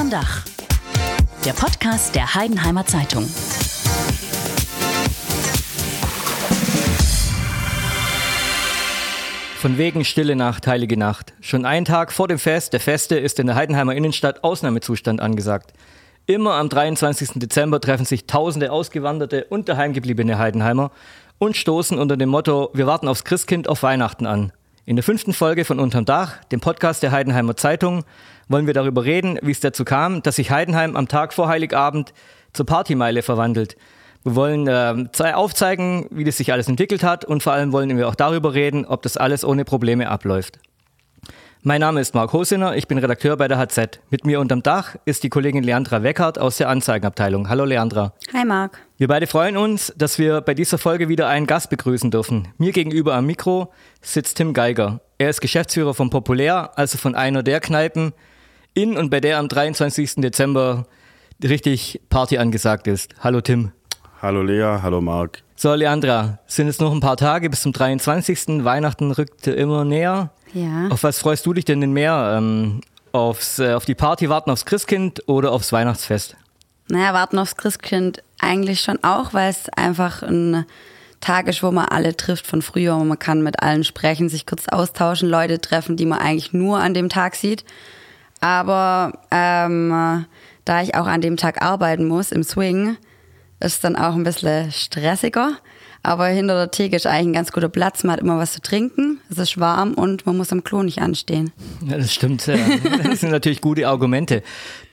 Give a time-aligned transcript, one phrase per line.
[0.00, 0.44] Unterm Dach.
[1.44, 3.28] Der Podcast der Heidenheimer Zeitung.
[9.58, 11.34] Von wegen Stille Nacht, Heilige Nacht.
[11.42, 15.74] Schon einen Tag vor dem Fest der Feste ist in der Heidenheimer Innenstadt Ausnahmezustand angesagt.
[16.24, 17.32] Immer am 23.
[17.34, 20.92] Dezember treffen sich tausende ausgewanderte und daheimgebliebene Heidenheimer
[21.36, 24.52] und stoßen unter dem Motto Wir warten aufs Christkind auf Weihnachten an.
[24.86, 28.02] In der fünften Folge von Unterm Dach, dem Podcast der Heidenheimer Zeitung,
[28.48, 32.14] wollen wir darüber reden, wie es dazu kam, dass sich Heidenheim am Tag vor Heiligabend
[32.54, 33.76] zur Partymeile verwandelt.
[34.24, 38.08] Wir wollen äh, aufzeigen, wie das sich alles entwickelt hat und vor allem wollen wir
[38.08, 40.58] auch darüber reden, ob das alles ohne Probleme abläuft.
[41.62, 44.00] Mein Name ist Marc Hosinner, ich bin Redakteur bei der HZ.
[44.08, 47.50] Mit mir unterm Dach ist die Kollegin Leandra Weckert aus der Anzeigenabteilung.
[47.50, 48.14] Hallo Leandra.
[48.32, 48.78] Hi Marc.
[48.96, 52.48] Wir beide freuen uns, dass wir bei dieser Folge wieder einen Gast begrüßen dürfen.
[52.56, 55.00] Mir gegenüber am Mikro sitzt Tim Geiger.
[55.18, 58.14] Er ist Geschäftsführer von Populär, also von einer der Kneipen,
[58.72, 60.14] in und bei der am 23.
[60.16, 60.86] Dezember
[61.44, 63.14] richtig Party angesagt ist.
[63.20, 63.72] Hallo Tim.
[64.22, 65.42] Hallo Lea, hallo Marc.
[65.56, 68.64] So, Leandra, sind es noch ein paar Tage bis zum 23.
[68.64, 70.30] Weihnachten rückt immer näher.
[70.52, 70.88] Ja.
[70.88, 72.34] Auf was freust du dich denn denn mehr?
[72.36, 72.80] Ähm,
[73.12, 76.36] aufs, äh, auf die Party warten aufs Christkind oder aufs Weihnachtsfest?
[76.88, 80.66] Naja, warten aufs Christkind eigentlich schon auch, weil es einfach ein
[81.20, 82.96] Tag ist, wo man alle trifft von früher.
[82.96, 86.94] Man kann mit allen sprechen, sich kurz austauschen, Leute treffen, die man eigentlich nur an
[86.94, 87.64] dem Tag sieht.
[88.40, 90.24] Aber ähm,
[90.64, 92.96] da ich auch an dem Tag arbeiten muss im Swing,
[93.60, 95.52] ist dann auch ein bisschen stressiger.
[96.02, 98.04] Aber hinter der Theke ist eigentlich ein ganz guter Platz.
[98.04, 101.00] Man hat immer was zu trinken, es ist warm und man muss am Klo nicht
[101.00, 101.52] anstehen.
[101.86, 102.50] Ja, das stimmt.
[103.04, 104.42] Das sind natürlich gute Argumente.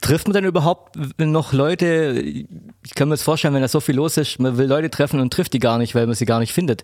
[0.01, 2.19] Trifft man denn überhaupt noch Leute?
[2.19, 5.19] Ich kann mir das vorstellen, wenn da so viel los ist, man will Leute treffen
[5.19, 6.83] und trifft die gar nicht, weil man sie gar nicht findet.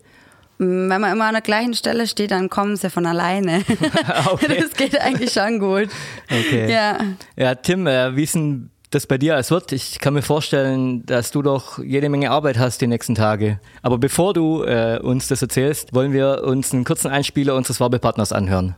[0.60, 3.64] Wenn man immer an der gleichen Stelle steht, dann kommen sie von alleine.
[4.28, 4.62] okay.
[4.62, 5.90] Das geht eigentlich schon gut.
[6.30, 6.72] Okay.
[6.72, 6.98] Ja.
[7.36, 9.72] Ja, Tim, äh, wie ist denn das bei dir als Wirt?
[9.72, 13.60] Ich kann mir vorstellen, dass du doch jede Menge Arbeit hast die nächsten Tage.
[13.82, 18.32] Aber bevor du äh, uns das erzählst, wollen wir uns einen kurzen Einspieler unseres Werbepartners
[18.32, 18.76] anhören.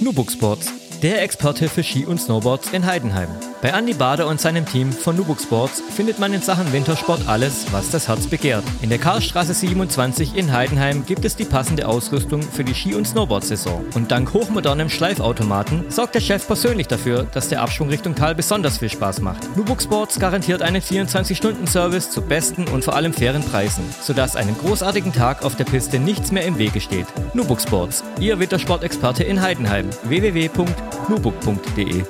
[0.00, 3.28] Nubuk Sports, der Experte für Ski und Snowboards in Heidenheim.
[3.60, 7.66] Bei Andy Bader und seinem Team von Nubuk Sports findet man in Sachen Wintersport alles,
[7.72, 8.62] was das Herz begehrt.
[8.82, 13.08] In der Karlstraße 27 in Heidenheim gibt es die passende Ausrüstung für die Ski- und
[13.08, 13.84] Snowboard-Saison.
[13.96, 18.78] Und dank hochmodernem Schleifautomaten sorgt der Chef persönlich dafür, dass der Abschwung Richtung Tal besonders
[18.78, 19.56] viel Spaß macht.
[19.56, 25.12] Nubuk Sports garantiert einen 24-Stunden-Service zu besten und vor allem fairen Preisen, sodass einem großartigen
[25.12, 27.06] Tag auf der Piste nichts mehr im Wege steht.
[27.34, 29.90] Nubuk Sports, Ihr Wintersportexperte in Heidenheim.
[30.04, 32.04] www.nubuk.de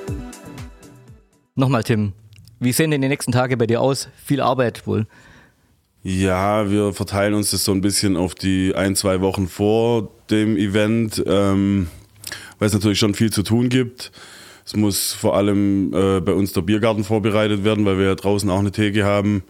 [1.59, 2.13] Nochmal, Tim,
[2.61, 4.07] wie sehen denn die nächsten Tage bei dir aus?
[4.23, 5.07] Viel Arbeit wohl.
[6.03, 10.55] Ja, wir verteilen uns das so ein bisschen auf die ein, zwei Wochen vor dem
[10.55, 11.89] Event, ähm,
[12.59, 14.13] weil es natürlich schon viel zu tun gibt.
[14.65, 18.49] Es muss vor allem äh, bei uns der Biergarten vorbereitet werden, weil wir ja draußen
[18.49, 19.43] auch eine Theke haben.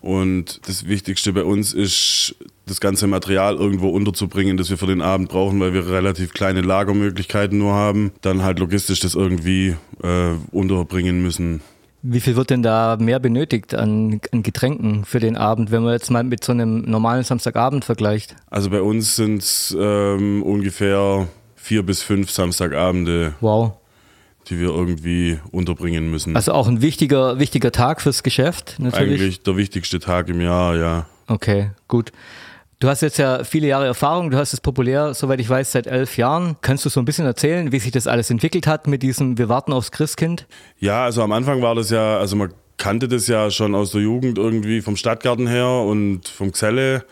[0.00, 2.34] Und das Wichtigste bei uns ist,
[2.66, 6.62] das ganze Material irgendwo unterzubringen, das wir für den Abend brauchen, weil wir relativ kleine
[6.62, 8.12] Lagermöglichkeiten nur haben.
[8.22, 11.60] Dann halt logistisch das irgendwie äh, unterbringen müssen.
[12.02, 15.92] Wie viel wird denn da mehr benötigt an, an, Getränken für den Abend, wenn man
[15.92, 18.36] jetzt mal mit so einem normalen Samstagabend vergleicht?
[18.48, 23.34] Also bei uns sind es ähm, ungefähr vier bis fünf Samstagabende.
[23.42, 23.79] Wow
[24.48, 26.34] die wir irgendwie unterbringen müssen.
[26.34, 29.20] Also auch ein wichtiger, wichtiger Tag fürs Geschäft, natürlich.
[29.20, 31.06] Eigentlich der wichtigste Tag im Jahr, ja.
[31.26, 32.12] Okay, gut.
[32.80, 35.86] Du hast jetzt ja viele Jahre Erfahrung, du hast es populär, soweit ich weiß, seit
[35.86, 36.56] elf Jahren.
[36.62, 39.50] Kannst du so ein bisschen erzählen, wie sich das alles entwickelt hat mit diesem Wir
[39.50, 40.46] warten aufs Christkind?
[40.78, 44.00] Ja, also am Anfang war das ja, also man kannte das ja schon aus der
[44.00, 47.04] Jugend irgendwie vom Stadtgarten her und vom Xelle.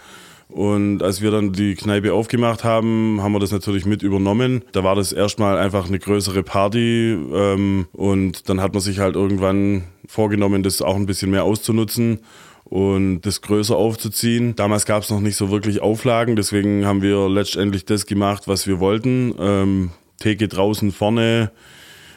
[0.48, 4.64] Und als wir dann die Kneipe aufgemacht haben, haben wir das natürlich mit übernommen.
[4.72, 9.14] Da war das erstmal einfach eine größere Party ähm, und dann hat man sich halt
[9.14, 12.20] irgendwann vorgenommen, das auch ein bisschen mehr auszunutzen
[12.64, 14.56] und das größer aufzuziehen.
[14.56, 18.66] Damals gab es noch nicht so wirklich Auflagen, deswegen haben wir letztendlich das gemacht, was
[18.66, 19.34] wir wollten.
[19.38, 21.50] Ähm, Theke draußen vorne,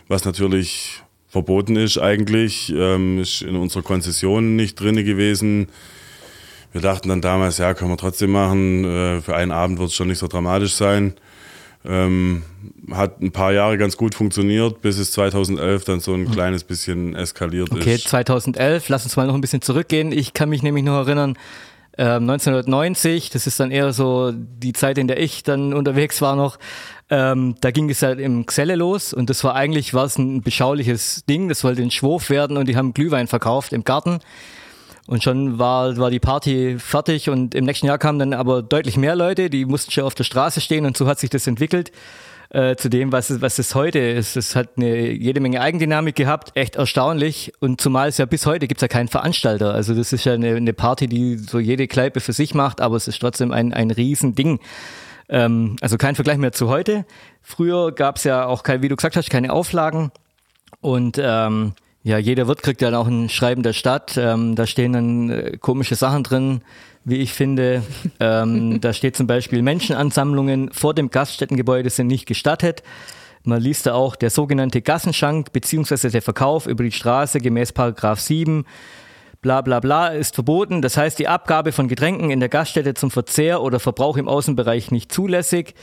[0.07, 5.67] was natürlich verboten ist eigentlich, ähm, ist in unserer Konzession nicht drin gewesen.
[6.71, 8.85] Wir dachten dann damals, ja, können wir trotzdem machen.
[8.85, 11.13] Äh, für einen Abend wird es schon nicht so dramatisch sein.
[11.83, 12.43] Ähm,
[12.91, 16.31] hat ein paar Jahre ganz gut funktioniert, bis es 2011 dann so ein hm.
[16.31, 18.05] kleines bisschen eskaliert okay, ist.
[18.05, 20.11] Okay, 2011, lass uns mal noch ein bisschen zurückgehen.
[20.11, 21.37] Ich kann mich nämlich noch erinnern,
[21.97, 26.35] äh, 1990, das ist dann eher so die Zeit, in der ich dann unterwegs war
[26.35, 26.57] noch,
[27.09, 31.25] ähm, da ging es halt im Xelle los und das war eigentlich was ein beschauliches
[31.25, 34.19] Ding, das wollte ein Schwurf werden und die haben Glühwein verkauft im Garten.
[35.11, 38.95] Und schon war, war die Party fertig und im nächsten Jahr kamen dann aber deutlich
[38.95, 41.91] mehr Leute, die mussten schon auf der Straße stehen und so hat sich das entwickelt.
[42.51, 44.35] äh, zu dem, was es, was es heute ist.
[44.35, 47.53] Es hat eine jede Menge Eigendynamik gehabt, echt erstaunlich.
[47.59, 49.73] Und zumal es ja bis heute gibt es ja keinen Veranstalter.
[49.73, 52.97] Also das ist ja eine, eine Party, die so jede Kneipe für sich macht, aber
[52.97, 54.59] es ist trotzdem ein, ein Riesending.
[55.29, 57.05] Ähm, also kein Vergleich mehr zu heute.
[57.41, 60.11] Früher gab es ja auch, kein, wie du gesagt hast, keine Auflagen.
[60.81, 61.73] Und ähm,
[62.03, 64.17] ja, jeder Wirt kriegt ja auch ein Schreiben der Stadt.
[64.17, 66.61] Ähm, da stehen dann äh, komische Sachen drin,
[67.03, 67.83] wie ich finde.
[68.19, 72.83] Ähm, da steht zum Beispiel, Menschenansammlungen vor dem Gaststättengebäude sind nicht gestattet.
[73.43, 78.19] Man liest da auch der sogenannte Gassenschank beziehungsweise der Verkauf über die Straße gemäß Paragraph
[78.19, 78.63] 7
[79.41, 80.81] bla bla bla ist verboten.
[80.81, 84.91] Das heißt, die Abgabe von Getränken in der Gaststätte zum Verzehr oder Verbrauch im Außenbereich
[84.91, 85.73] nicht zulässig.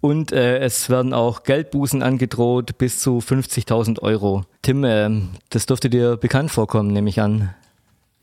[0.00, 4.44] Und äh, es werden auch Geldbußen angedroht bis zu 50.000 Euro.
[4.62, 5.10] Tim, äh,
[5.50, 7.54] das dürfte dir bekannt vorkommen, nehme ich an.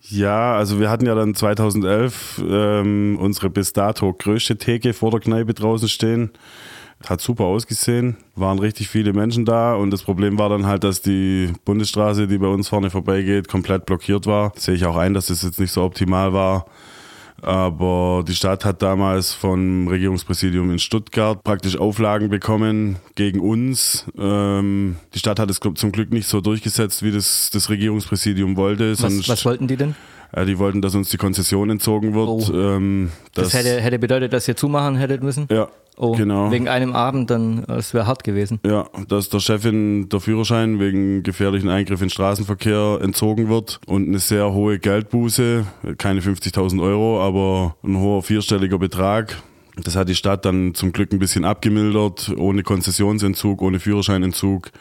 [0.05, 5.21] Ja, also wir hatten ja dann 2011 ähm, unsere bis dato größte Theke vor der
[5.21, 6.31] Kneipe draußen stehen.
[7.07, 11.01] Hat super ausgesehen, waren richtig viele Menschen da und das Problem war dann halt, dass
[11.01, 14.51] die Bundesstraße, die bei uns vorne vorbeigeht, komplett blockiert war.
[14.57, 16.65] Sehe ich auch ein, dass das jetzt nicht so optimal war.
[17.43, 24.05] Aber die Stadt hat damals vom Regierungspräsidium in Stuttgart praktisch Auflagen bekommen gegen uns.
[24.17, 28.91] Ähm, die Stadt hat es zum Glück nicht so durchgesetzt, wie das, das Regierungspräsidium wollte.
[29.01, 29.95] Was, was wollten die denn?
[30.33, 32.27] Äh, die wollten, dass uns die Konzession entzogen wird.
[32.27, 32.53] Oh.
[32.53, 35.47] Ähm, das hätte, hätte bedeutet, dass ihr zumachen hättet müssen?
[35.49, 36.49] Ja, Oh, genau.
[36.49, 38.59] wegen einem Abend, dann, das wäre hart gewesen.
[38.65, 44.17] Ja, dass der Chefin der Führerschein wegen gefährlichen Eingriff in Straßenverkehr entzogen wird und eine
[44.17, 45.65] sehr hohe Geldbuße,
[45.99, 49.37] keine 50.000 Euro, aber ein hoher vierstelliger Betrag.
[49.83, 54.71] Das hat die Stadt dann zum Glück ein bisschen abgemildert, ohne Konzessionsentzug, ohne Führerscheinentzug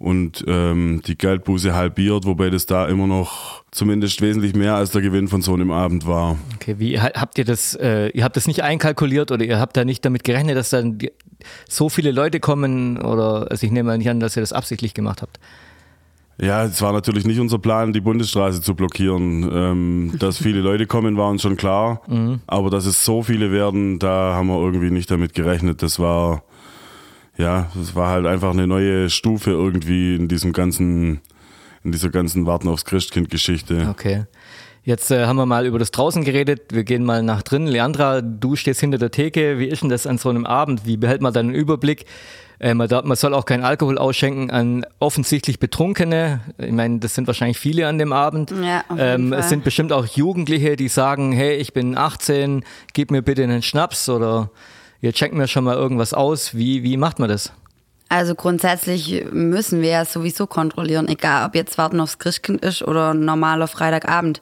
[0.00, 5.02] und ähm, die Geldbuße halbiert, wobei das da immer noch zumindest wesentlich mehr als der
[5.02, 6.38] Gewinn von so einem Abend war.
[6.56, 9.84] Okay, wie habt ihr das, äh, ihr habt das nicht einkalkuliert oder ihr habt da
[9.84, 10.98] nicht damit gerechnet, dass dann
[11.68, 14.94] so viele Leute kommen oder, also ich nehme mal nicht an, dass ihr das absichtlich
[14.94, 15.38] gemacht habt.
[16.40, 19.50] Ja, es war natürlich nicht unser Plan, die Bundesstraße zu blockieren.
[19.52, 22.00] Ähm, dass viele Leute kommen, war uns schon klar.
[22.08, 22.40] Mhm.
[22.46, 25.82] Aber dass es so viele werden, da haben wir irgendwie nicht damit gerechnet.
[25.82, 26.42] Das war,
[27.40, 31.20] ja, das war halt einfach eine neue Stufe irgendwie in diesem ganzen,
[31.82, 33.88] in dieser ganzen Warten aufs Christkind-Geschichte.
[33.90, 34.24] Okay.
[34.82, 36.72] Jetzt äh, haben wir mal über das draußen geredet.
[36.72, 37.66] Wir gehen mal nach drin.
[37.66, 39.58] Leandra, du stehst hinter der Theke.
[39.58, 40.86] Wie ist denn das an so einem Abend?
[40.86, 42.06] Wie behält man da einen Überblick?
[42.60, 46.40] Äh, man, darf, man soll auch keinen Alkohol ausschenken an offensichtlich Betrunkene.
[46.58, 48.50] Ich meine, das sind wahrscheinlich viele an dem Abend.
[48.50, 49.38] Ja, auf jeden ähm, Fall.
[49.38, 53.62] es sind bestimmt auch Jugendliche, die sagen, hey, ich bin 18, gib mir bitte einen
[53.62, 54.50] Schnaps oder
[55.00, 56.54] ihr checkt mir schon mal irgendwas aus.
[56.54, 57.52] Wie, wie macht man das?
[58.08, 63.14] Also grundsätzlich müssen wir ja sowieso kontrollieren, egal ob jetzt Warten aufs Christkind ist oder
[63.14, 64.40] ein normaler Freitagabend.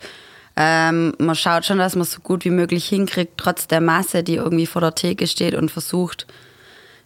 [0.56, 4.22] Ähm, man schaut schon, dass man es so gut wie möglich hinkriegt, trotz der Masse,
[4.22, 6.26] die irgendwie vor der Theke steht und versucht,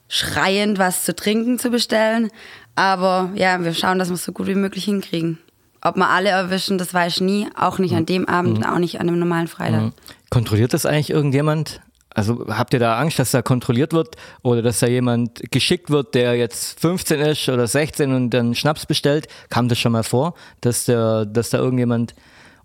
[0.08, 2.30] schreiend was zu trinken zu bestellen.
[2.76, 5.38] Aber ja, wir schauen, dass wir es so gut wie möglich hinkriegen.
[5.82, 7.48] Ob wir alle erwischen, das weiß ich nie.
[7.58, 8.64] Auch nicht an dem Abend, Mhm.
[8.64, 9.92] auch nicht an dem normalen Freitag.
[10.30, 11.80] Kontrolliert das eigentlich irgendjemand?
[12.14, 16.14] Also habt ihr da Angst, dass da kontrolliert wird oder dass da jemand geschickt wird,
[16.14, 19.28] der jetzt 15 ist oder 16 und dann Schnaps bestellt?
[19.48, 22.14] Kam das schon mal vor, dass, der, dass da irgendjemand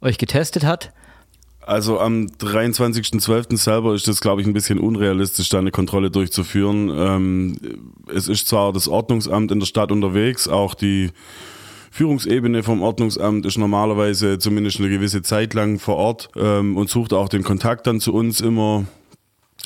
[0.01, 0.91] euch getestet hat?
[1.61, 3.57] Also am 23.12.
[3.57, 6.89] selber ist es, glaube ich, ein bisschen unrealistisch, da eine Kontrolle durchzuführen.
[6.95, 7.57] Ähm,
[8.13, 11.11] es ist zwar das Ordnungsamt in der Stadt unterwegs, auch die
[11.91, 17.11] Führungsebene vom Ordnungsamt ist normalerweise zumindest eine gewisse Zeit lang vor Ort ähm, und sucht
[17.11, 18.85] auch den Kontakt dann zu uns immer.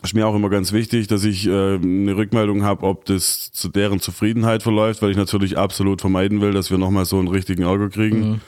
[0.03, 3.69] Ist mir auch immer ganz wichtig, dass ich äh, eine Rückmeldung habe, ob das zu
[3.69, 7.63] deren Zufriedenheit verläuft, weil ich natürlich absolut vermeiden will, dass wir nochmal so einen richtigen
[7.63, 8.41] Ärger kriegen.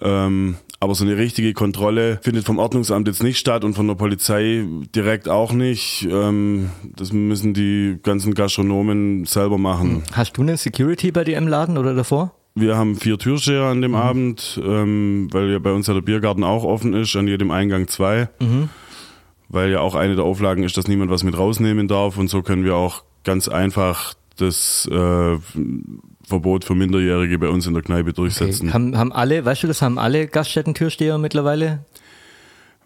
[0.00, 3.94] Ähm, aber so eine richtige Kontrolle findet vom Ordnungsamt jetzt nicht statt und von der
[3.94, 6.06] Polizei direkt auch nicht.
[6.10, 10.02] Ähm, das müssen die ganzen Gastronomen selber machen.
[10.12, 12.34] Hast du eine Security bei dir im Laden oder davor?
[12.54, 16.44] Wir haben vier Türsteher an dem Abend, ähm, weil ja bei uns ja der Biergarten
[16.44, 18.28] auch offen ist, an jedem Eingang zwei.
[19.54, 22.42] Weil ja auch eine der Auflagen ist, dass niemand was mit rausnehmen darf und so
[22.42, 25.38] können wir auch ganz einfach das äh,
[26.26, 28.74] Verbot für Minderjährige bei uns in der Kneipe durchsetzen.
[28.74, 31.84] Haben, haben alle, weißt du, das haben alle Gaststätten-Türsteher mittlerweile?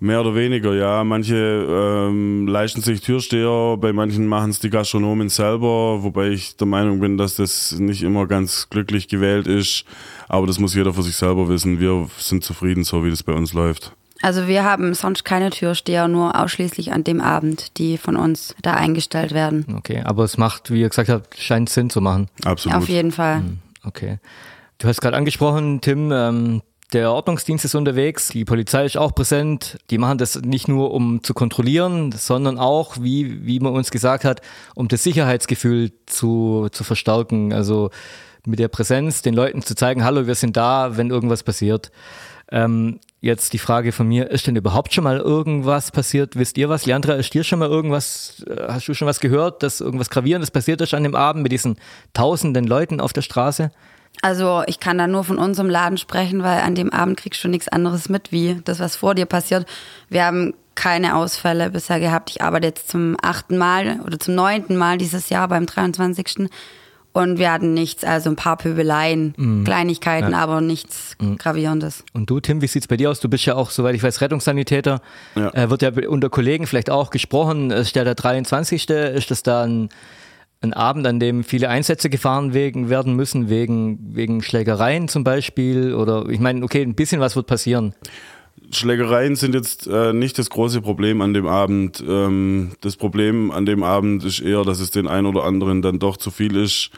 [0.01, 1.03] Mehr oder weniger, ja.
[1.05, 6.69] Manche ähm, leisten sich Türsteher, bei manchen machen es die Gastronomen selber, wobei ich der
[6.69, 9.85] Meinung bin, dass das nicht immer ganz glücklich gewählt ist.
[10.29, 11.81] Aber das muss jeder für sich selber wissen.
[11.81, 13.93] Wir sind zufrieden, so wie das bei uns läuft.
[14.23, 18.75] Also wir haben sonst keine Türsteher, nur ausschließlich an dem Abend, die von uns da
[18.75, 19.65] eingestellt werden.
[19.77, 22.29] Okay, aber es macht, wie ihr gesagt habt, scheint Sinn zu machen.
[22.45, 22.77] Absolut.
[22.79, 23.43] Auf jeden Fall.
[23.85, 24.19] Okay.
[24.79, 26.63] Du hast gerade angesprochen, Tim, ähm,
[26.95, 29.79] Der Ordnungsdienst ist unterwegs, die Polizei ist auch präsent.
[29.91, 34.25] Die machen das nicht nur, um zu kontrollieren, sondern auch, wie, wie man uns gesagt
[34.25, 34.41] hat,
[34.75, 37.53] um das Sicherheitsgefühl zu, zu verstärken.
[37.53, 37.91] Also
[38.47, 41.91] mit der Präsenz den Leuten zu zeigen, hallo, wir sind da, wenn irgendwas passiert.
[42.51, 46.37] Ähm, jetzt die Frage von mir, ist denn überhaupt schon mal irgendwas passiert?
[46.37, 46.87] Wisst ihr was?
[46.87, 50.51] Leandra, ist dir schon mal irgendwas, äh, hast du schon was gehört, dass irgendwas Gravierendes
[50.51, 51.77] passiert ist an dem Abend mit diesen
[52.15, 53.71] tausenden Leuten auf der Straße?
[54.23, 57.49] Also ich kann da nur von unserem Laden sprechen, weil an dem Abend kriegst du
[57.49, 59.67] nichts anderes mit, wie das, was vor dir passiert.
[60.09, 62.31] Wir haben keine Ausfälle bisher gehabt.
[62.31, 66.49] Ich arbeite jetzt zum achten Mal oder zum neunten Mal dieses Jahr beim 23.
[67.19, 69.65] Und wir hatten nichts, also ein paar Pöbeleien, mhm.
[69.65, 70.39] Kleinigkeiten, ja.
[70.39, 71.37] aber nichts mhm.
[71.37, 72.05] Gravierendes.
[72.13, 73.19] Und du, Tim, wie sieht es bei dir aus?
[73.19, 75.01] Du bist ja auch, soweit ich weiß, Rettungssanitäter.
[75.35, 75.53] Ja.
[75.53, 77.73] Äh, wird ja unter Kollegen vielleicht auch gesprochen.
[77.73, 78.89] Ist der der 23.
[78.89, 79.89] Ist das da ein,
[80.61, 85.95] ein Abend, an dem viele Einsätze gefahren wegen, werden müssen, wegen, wegen Schlägereien zum Beispiel?
[85.95, 87.95] Oder ich meine, okay, ein bisschen was wird passieren.
[88.71, 92.03] Schlägereien sind jetzt äh, nicht das große Problem an dem Abend.
[92.07, 95.99] Ähm, das Problem an dem Abend ist eher, dass es den einen oder anderen dann
[95.99, 96.91] doch zu viel ist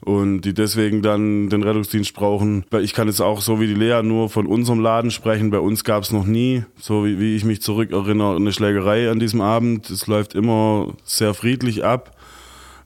[0.00, 2.64] und die deswegen dann den Rettungsdienst brauchen.
[2.80, 5.50] Ich kann jetzt auch so wie die Lea nur von unserem Laden sprechen.
[5.50, 9.18] Bei uns gab es noch nie, so wie, wie ich mich zurückerinnere, eine Schlägerei an
[9.18, 9.90] diesem Abend.
[9.90, 12.16] Es läuft immer sehr friedlich ab.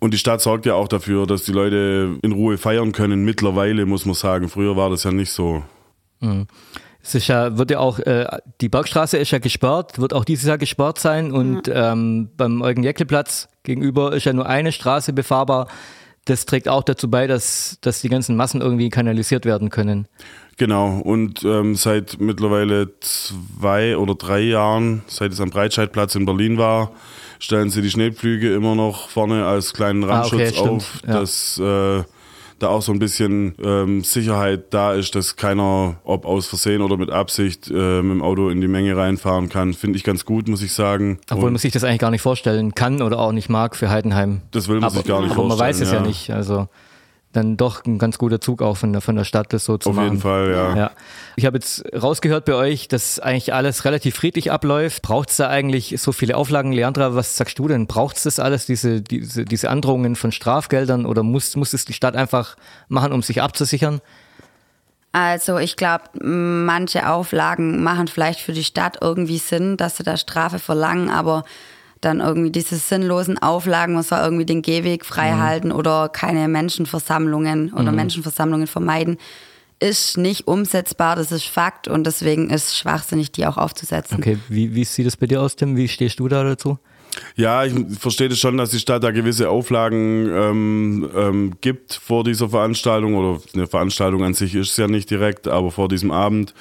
[0.00, 3.24] Und die Stadt sorgt ja auch dafür, dass die Leute in Ruhe feiern können.
[3.24, 5.62] Mittlerweile muss man sagen, früher war das ja nicht so.
[6.20, 6.46] Mhm.
[7.02, 8.26] Es ist ja, wird ja auch, äh,
[8.61, 11.73] die Bergstraße ist ja gesperrt, wird auch dieses Jahr gesperrt sein und mhm.
[11.75, 15.68] ähm, beim Eugen-Jäckle-Platz gegenüber ist ja nur eine Straße befahrbar.
[16.25, 20.06] Das trägt auch dazu bei, dass, dass die ganzen Massen irgendwie kanalisiert werden können.
[20.56, 26.59] Genau, und ähm, seit mittlerweile zwei oder drei Jahren, seit es am Breitscheidplatz in Berlin
[26.59, 26.92] war,
[27.40, 31.12] stellen sie die Schneepflüge immer noch vorne als kleinen Randschutz ah, okay, auf, ja.
[31.21, 32.04] dass äh,
[32.62, 36.97] da auch so ein bisschen ähm, Sicherheit da ist, dass keiner, ob aus Versehen oder
[36.97, 39.75] mit Absicht, äh, mit dem Auto in die Menge reinfahren kann.
[39.75, 41.19] Finde ich ganz gut, muss ich sagen.
[41.31, 43.90] Obwohl Und man sich das eigentlich gar nicht vorstellen kann oder auch nicht mag für
[43.90, 44.42] Heidenheim.
[44.50, 45.52] Das will man aber, sich gar nicht aber vorstellen.
[45.52, 46.31] Aber man weiß es ja, ja nicht.
[46.31, 46.69] Also
[47.32, 49.90] dann doch ein ganz guter Zug auch von der, von der Stadt, das so zu
[49.90, 50.06] Auf machen.
[50.06, 50.76] Auf jeden Fall, ja.
[50.76, 50.90] ja.
[51.36, 55.02] Ich habe jetzt rausgehört bei euch, dass eigentlich alles relativ friedlich abläuft.
[55.02, 56.72] Braucht es da eigentlich so viele Auflagen?
[56.72, 57.86] Leandra, was sagst du denn?
[57.86, 61.94] Braucht es das alles, diese, diese, diese Androhungen von Strafgeldern oder muss, muss es die
[61.94, 62.56] Stadt einfach
[62.88, 64.00] machen, um sich abzusichern?
[65.12, 70.16] Also ich glaube, manche Auflagen machen vielleicht für die Stadt irgendwie Sinn, dass sie da
[70.16, 71.44] Strafe verlangen, aber
[72.04, 75.40] dann irgendwie diese sinnlosen Auflagen, man soll irgendwie den Gehweg frei mhm.
[75.40, 77.97] halten oder keine Menschenversammlungen oder mhm.
[77.97, 79.18] Menschenversammlungen vermeiden,
[79.80, 84.18] ist nicht umsetzbar, das ist Fakt und deswegen ist es schwachsinnig, die auch aufzusetzen.
[84.18, 85.76] Okay, wie, wie sieht es bei dir aus, Tim?
[85.76, 86.78] Wie stehst du da dazu?
[87.37, 92.25] Ja, ich verstehe das schon, dass die Stadt da gewisse Auflagen ähm, ähm, gibt vor
[92.25, 96.11] dieser Veranstaltung oder eine Veranstaltung an sich ist es ja nicht direkt, aber vor diesem
[96.11, 96.54] Abend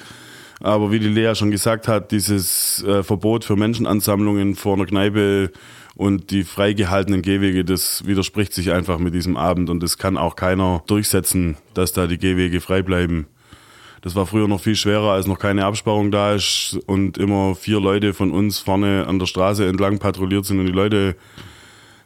[0.60, 5.50] aber wie die Lea schon gesagt hat, dieses äh, Verbot für Menschenansammlungen vor einer Kneipe
[5.94, 10.36] und die freigehaltenen Gehwege, das widerspricht sich einfach mit diesem Abend und das kann auch
[10.36, 13.26] keiner durchsetzen, dass da die Gehwege frei bleiben.
[14.00, 17.78] Das war früher noch viel schwerer, als noch keine Absperrung da ist und immer vier
[17.78, 21.14] Leute von uns vorne an der Straße entlang patrouilliert sind und die Leute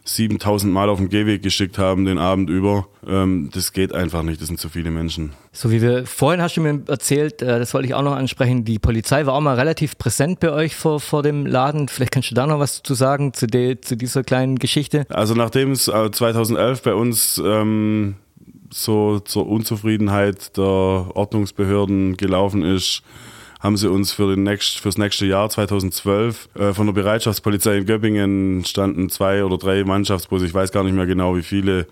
[0.07, 2.87] 7000 Mal auf den Gehweg geschickt haben den Abend über.
[3.05, 5.33] Ähm, das geht einfach nicht, das sind zu viele Menschen.
[5.51, 8.63] So wie wir vorhin hast du mir erzählt, äh, das wollte ich auch noch ansprechen,
[8.63, 11.89] die Polizei war auch mal relativ präsent bei euch vor, vor dem Laden.
[11.89, 15.05] Vielleicht kannst du da noch was zu sagen zu, de, zu dieser kleinen Geschichte?
[15.09, 18.15] Also nachdem es 2011 äh, bei uns ähm,
[18.71, 23.03] so zur Unzufriedenheit der Ordnungsbehörden gelaufen ist,
[23.59, 27.85] haben sie uns für den nächst, fürs nächste Jahr 2012 äh, von der Bereitschaftspolizei in
[27.85, 31.87] Göppingen standen zwei oder drei Mannschaftsbusse, ich weiß gar nicht mehr genau wie viele,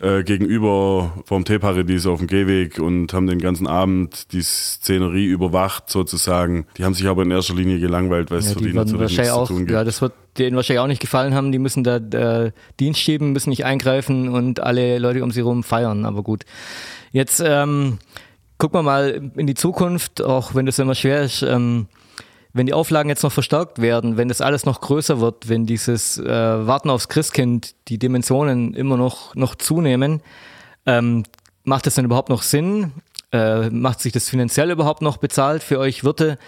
[0.00, 5.88] äh, gegenüber vom Teeparadies auf dem Gehweg und haben den ganzen Abend die Szenerie überwacht
[5.88, 6.66] sozusagen.
[6.76, 9.16] Die haben sich aber in erster Linie gelangweilt, weil es ja, für die, die natürlich
[9.16, 9.70] nichts auch, zu tun gibt.
[9.70, 11.52] Ja, das wird denen wahrscheinlich auch nicht gefallen haben.
[11.52, 15.62] Die müssen da äh, Dienst schieben, müssen nicht eingreifen und alle Leute um sie herum
[15.62, 16.06] feiern.
[16.06, 16.44] Aber gut.
[17.12, 17.98] Jetzt ähm,
[18.58, 21.42] gucken wir mal in die Zukunft, auch wenn das immer schwer ist.
[21.42, 21.88] Ähm,
[22.54, 26.18] wenn die Auflagen jetzt noch verstärkt werden, wenn das alles noch größer wird, wenn dieses
[26.18, 30.22] äh, Warten aufs Christkind, die Dimensionen immer noch, noch zunehmen,
[30.86, 31.24] ähm,
[31.64, 32.92] macht das dann überhaupt noch Sinn?
[33.32, 36.38] Äh, macht sich das finanziell überhaupt noch bezahlt für euch Wirte?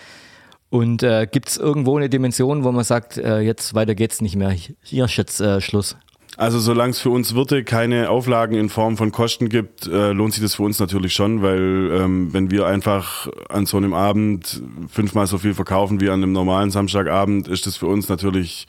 [0.71, 4.37] Und äh, gibt es irgendwo eine Dimension, wo man sagt, äh, jetzt weiter geht's nicht
[4.37, 5.97] mehr, hier ist jetzt äh, Schluss?
[6.37, 10.35] Also solange es für uns Wirte keine Auflagen in Form von Kosten gibt, äh, lohnt
[10.35, 14.62] sich das für uns natürlich schon, weil ähm, wenn wir einfach an so einem Abend
[14.88, 18.66] fünfmal so viel verkaufen wie an einem normalen Samstagabend, ist das für uns natürlich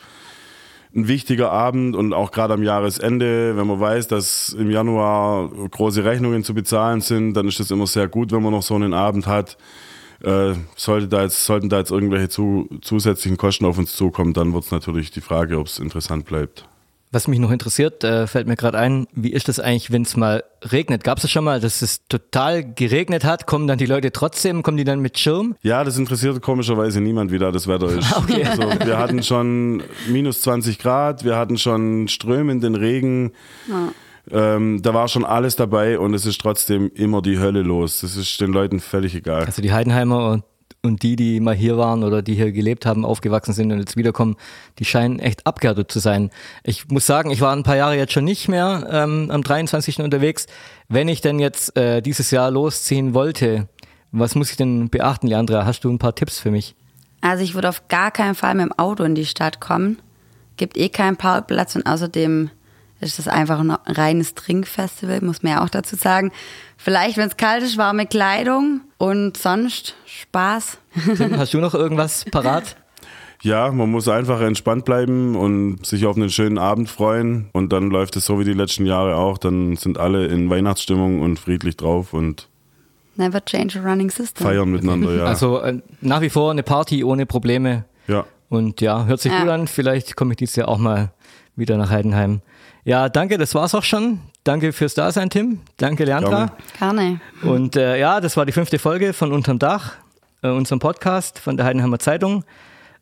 [0.95, 6.05] ein wichtiger Abend und auch gerade am Jahresende, wenn man weiß, dass im Januar große
[6.05, 8.93] Rechnungen zu bezahlen sind, dann ist das immer sehr gut, wenn man noch so einen
[8.93, 9.57] Abend hat.
[10.23, 14.53] Äh, sollte da jetzt, sollten da jetzt irgendwelche zu, zusätzlichen Kosten auf uns zukommen, dann
[14.53, 16.65] wird es natürlich die Frage, ob es interessant bleibt.
[17.09, 20.17] Was mich noch interessiert, äh, fällt mir gerade ein, wie ist das eigentlich, wenn es
[20.17, 21.05] mal regnet?
[21.05, 23.47] Gab es schon mal, dass es total geregnet hat?
[23.47, 25.55] Kommen dann die Leute trotzdem, kommen die dann mit Schirm?
[25.61, 28.07] Ja, das interessiert komischerweise niemand, wie da das Wetter ist.
[28.17, 28.43] Okay.
[28.43, 33.31] Also, wir hatten schon minus 20 Grad, wir hatten schon strömenden Regen.
[34.29, 38.01] Ähm, da war schon alles dabei und es ist trotzdem immer die Hölle los.
[38.01, 39.45] Das ist den Leuten völlig egal.
[39.45, 40.43] Also die Heidenheimer und,
[40.83, 43.97] und die, die mal hier waren oder die hier gelebt haben, aufgewachsen sind und jetzt
[43.97, 44.35] wiederkommen,
[44.79, 46.29] die scheinen echt abgehärtet zu sein.
[46.63, 49.99] Ich muss sagen, ich war ein paar Jahre jetzt schon nicht mehr ähm, am 23.
[49.99, 50.47] unterwegs.
[50.87, 53.67] Wenn ich denn jetzt äh, dieses Jahr losziehen wollte,
[54.11, 55.65] was muss ich denn beachten, Leandra?
[55.65, 56.75] Hast du ein paar Tipps für mich?
[57.21, 59.99] Also ich würde auf gar keinen Fall mit dem Auto in die Stadt kommen.
[60.55, 62.49] Gibt eh keinen Parkplatz und außerdem
[62.99, 66.31] ist das einfach ein reines Trinkfestival, muss man ja auch dazu sagen.
[66.77, 70.77] Vielleicht, wenn es kalt ist, warme Kleidung und sonst Spaß.
[71.17, 72.75] Tim, hast du noch irgendwas parat?
[73.43, 77.49] Ja, man muss einfach entspannt bleiben und sich auf einen schönen Abend freuen.
[77.53, 79.37] Und dann läuft es so wie die letzten Jahre auch.
[79.37, 82.49] Dann sind alle in Weihnachtsstimmung und friedlich drauf und
[83.15, 84.43] Never change a running system.
[84.45, 85.25] feiern miteinander, ja.
[85.25, 87.85] Also äh, nach wie vor eine Party ohne Probleme.
[88.07, 88.25] ja.
[88.49, 89.41] Und ja, hört sich Ja.
[89.41, 89.67] gut an.
[89.67, 91.11] Vielleicht komme ich dieses Jahr auch mal
[91.55, 92.41] wieder nach Heidenheim.
[92.85, 94.19] Ja, danke, das war's auch schon.
[94.47, 95.59] Danke fürs Dasein, Tim.
[95.75, 96.53] Danke, Leandra.
[96.79, 97.19] Gerne.
[97.43, 99.95] Und äh, ja, das war die fünfte Folge von Unterm Dach,
[100.41, 102.45] äh, unserem Podcast von der Heidenheimer Zeitung.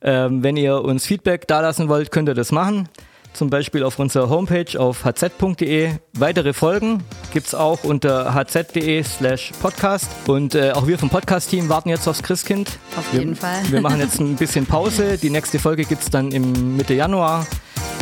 [0.01, 2.89] Ähm, wenn ihr uns Feedback dalassen wollt, könnt ihr das machen.
[3.33, 5.91] Zum Beispiel auf unserer Homepage auf hz.de.
[6.13, 10.09] Weitere Folgen gibt's auch unter hz.de slash podcast.
[10.25, 12.79] Und äh, auch wir vom Podcast-Team warten jetzt aufs Christkind.
[12.97, 13.61] Auf wir, jeden Fall.
[13.69, 15.19] Wir machen jetzt ein bisschen Pause.
[15.19, 17.45] Die nächste Folge gibt's dann im Mitte Januar.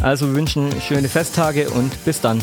[0.01, 2.39] Also wir wünschen schöne Festtage und bis dann.